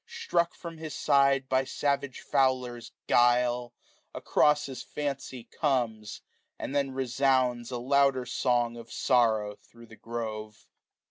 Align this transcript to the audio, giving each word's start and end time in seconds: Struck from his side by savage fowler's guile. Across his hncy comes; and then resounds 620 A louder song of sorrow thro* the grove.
Struck 0.07 0.55
from 0.55 0.79
his 0.79 0.95
side 0.95 1.47
by 1.47 1.63
savage 1.63 2.21
fowler's 2.21 2.91
guile. 3.05 3.75
Across 4.15 4.65
his 4.65 4.83
hncy 4.83 5.47
comes; 5.51 6.21
and 6.57 6.73
then 6.75 6.89
resounds 6.89 7.69
620 7.69 7.75
A 7.75 7.87
louder 7.87 8.25
song 8.25 8.77
of 8.77 8.91
sorrow 8.91 9.55
thro* 9.57 9.85
the 9.85 9.95
grove. 9.95 10.65